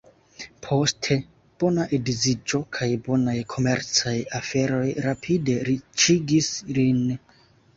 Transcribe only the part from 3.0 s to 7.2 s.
bonaj komercaj aferoj rapide riĉigis lin.